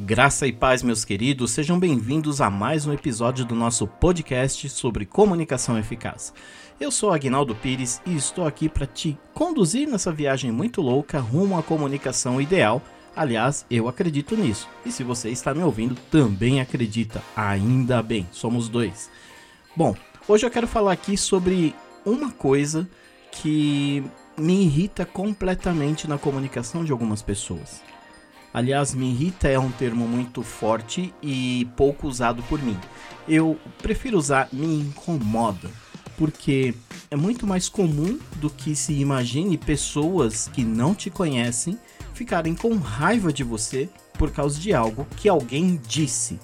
[0.00, 5.04] Graça e paz, meus queridos, sejam bem-vindos a mais um episódio do nosso podcast sobre
[5.04, 6.32] comunicação eficaz.
[6.78, 11.58] Eu sou Agnaldo Pires e estou aqui para te conduzir nessa viagem muito louca rumo
[11.58, 12.80] à comunicação ideal.
[13.14, 14.68] Aliás, eu acredito nisso.
[14.86, 17.20] E se você está me ouvindo, também acredita.
[17.34, 19.10] Ainda bem, somos dois.
[19.76, 19.96] Bom,
[20.28, 21.74] hoje eu quero falar aqui sobre
[22.06, 22.88] uma coisa
[23.32, 24.04] que
[24.38, 27.82] me irrita completamente na comunicação de algumas pessoas.
[28.52, 32.78] Aliás, me irrita é um termo muito forte e pouco usado por mim.
[33.28, 35.70] Eu prefiro usar me incomoda
[36.16, 36.74] porque
[37.10, 41.78] é muito mais comum do que se imagine pessoas que não te conhecem
[42.12, 46.40] ficarem com raiva de você por causa de algo que alguém disse,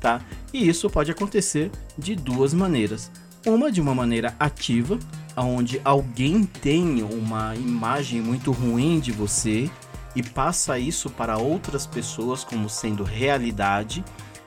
[0.00, 0.22] tá?
[0.52, 3.12] E isso pode acontecer de duas maneiras.
[3.44, 4.98] Uma de uma maneira ativa,
[5.36, 9.70] onde alguém tem uma imagem muito ruim de você
[10.14, 14.04] e passa isso para outras pessoas como sendo realidade,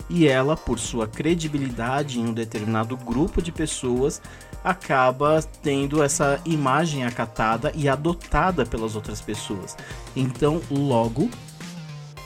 [0.10, 4.22] e ela, por sua credibilidade em um determinado grupo de pessoas,
[4.64, 9.76] acaba tendo essa imagem acatada e adotada pelas outras pessoas.
[10.16, 11.30] Então, logo,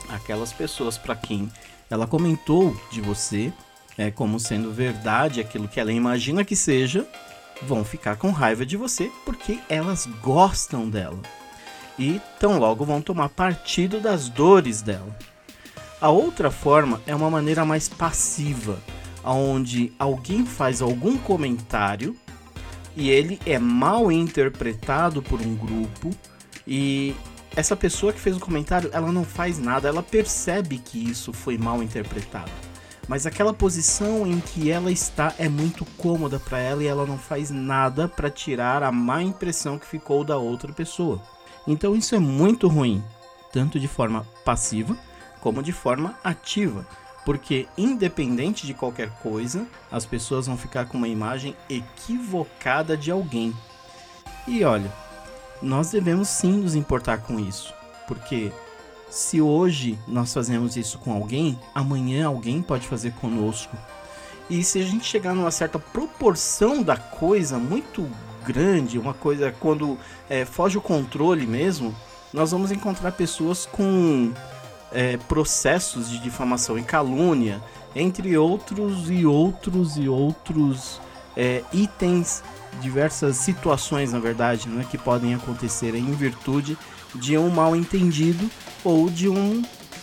[0.08, 1.50] aquelas pessoas para quem
[1.88, 3.52] ela comentou de você,
[3.98, 7.06] é como sendo verdade aquilo que ela imagina que seja,
[7.62, 11.18] vão ficar com raiva de você porque elas gostam dela.
[12.00, 15.14] E tão logo vão tomar partido das dores dela.
[16.00, 18.78] A outra forma é uma maneira mais passiva,
[19.22, 22.16] onde alguém faz algum comentário
[22.96, 26.10] e ele é mal interpretado por um grupo
[26.66, 27.14] e
[27.54, 31.58] essa pessoa que fez o comentário, ela não faz nada, ela percebe que isso foi
[31.58, 32.50] mal interpretado.
[33.06, 37.18] Mas aquela posição em que ela está é muito cômoda para ela e ela não
[37.18, 41.20] faz nada para tirar a má impressão que ficou da outra pessoa.
[41.70, 43.02] Então isso é muito ruim,
[43.52, 44.96] tanto de forma passiva
[45.40, 46.86] como de forma ativa
[47.24, 53.54] porque independente de qualquer coisa, as pessoas vão ficar com uma imagem equivocada de alguém.
[54.46, 54.92] E olha,
[55.62, 57.72] nós devemos sim nos importar com isso,
[58.08, 58.50] porque
[59.08, 63.76] se hoje nós fazemos isso com alguém, amanhã alguém pode fazer conosco.
[64.48, 68.10] E se a gente chegar numa certa proporção da coisa muito
[68.44, 71.94] grande, uma coisa quando é, foge o controle mesmo,
[72.32, 74.32] nós vamos encontrar pessoas com
[74.92, 77.62] é, processos de difamação e calúnia,
[77.94, 81.00] entre outros e outros e outros
[81.36, 82.42] é, itens,
[82.80, 86.78] diversas situações, na verdade, né, que podem acontecer em virtude
[87.14, 88.48] de um mal entendido
[88.84, 89.62] ou de um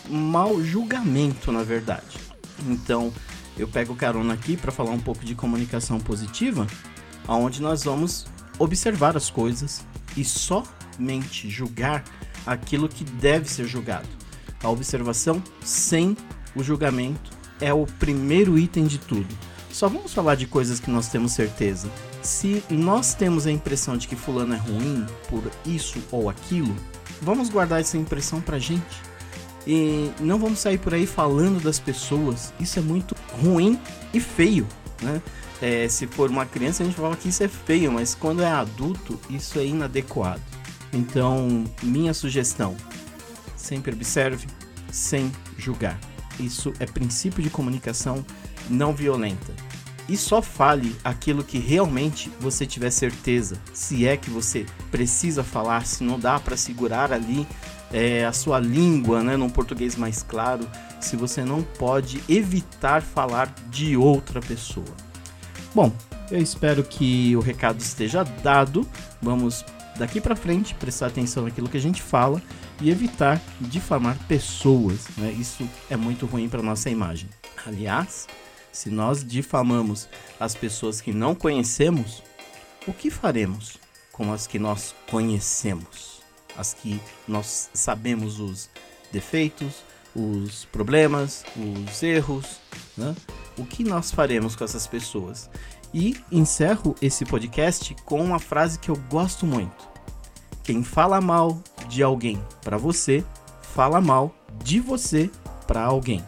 [0.09, 2.17] mal julgamento, na verdade.
[2.67, 3.13] Então,
[3.57, 6.67] eu pego carona aqui para falar um pouco de comunicação positiva,
[7.27, 8.25] aonde nós vamos
[8.59, 9.85] observar as coisas
[10.15, 12.03] e somente julgar
[12.45, 14.07] aquilo que deve ser julgado.
[14.63, 16.17] A observação sem
[16.55, 19.27] o julgamento é o primeiro item de tudo.
[19.71, 21.87] Só vamos falar de coisas que nós temos certeza.
[22.23, 26.75] Se nós temos a impressão de que fulano é ruim por isso ou aquilo,
[27.21, 29.07] vamos guardar essa impressão pra gente.
[29.67, 32.53] E não vamos sair por aí falando das pessoas.
[32.59, 33.79] Isso é muito ruim
[34.13, 34.65] e feio,
[35.01, 35.21] né?
[35.61, 38.51] É, se for uma criança, a gente fala que isso é feio, mas quando é
[38.51, 40.41] adulto, isso é inadequado.
[40.93, 42.75] Então, minha sugestão:
[43.55, 44.47] sempre observe,
[44.91, 45.99] sem julgar.
[46.39, 48.23] Isso é princípio de comunicação
[48.69, 49.53] não violenta.
[50.07, 53.61] E só fale aquilo que realmente você tiver certeza.
[53.73, 57.45] Se é que você precisa falar, se não dá para segurar ali
[57.91, 60.67] é, a sua língua, né, num português mais claro,
[60.99, 64.85] se você não pode evitar falar de outra pessoa.
[65.73, 65.91] Bom,
[66.29, 68.87] eu espero que o recado esteja dado.
[69.21, 69.63] Vamos
[69.97, 72.41] daqui para frente prestar atenção naquilo que a gente fala
[72.81, 75.07] e evitar difamar pessoas.
[75.17, 75.31] Né?
[75.31, 77.29] Isso é muito ruim para nossa imagem.
[77.65, 78.27] Aliás,
[78.71, 80.07] se nós difamamos
[80.39, 82.21] as pessoas que não conhecemos,
[82.85, 83.77] o que faremos
[84.11, 86.16] com as que nós conhecemos?
[86.57, 88.69] As que nós sabemos os
[89.11, 89.83] defeitos,
[90.15, 92.59] os problemas, os erros,
[92.97, 93.15] né?
[93.57, 95.49] O que nós faremos com essas pessoas?
[95.93, 99.87] E encerro esse podcast com uma frase que eu gosto muito.
[100.63, 103.23] Quem fala mal de alguém para você,
[103.61, 105.29] fala mal de você
[105.65, 106.23] para alguém.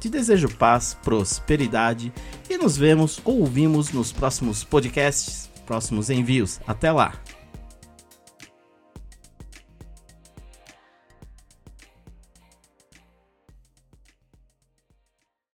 [0.00, 2.12] Te desejo paz, prosperidade
[2.48, 6.58] e nos vemos ou ouvimos nos próximos podcasts, próximos envios.
[6.66, 7.12] Até lá!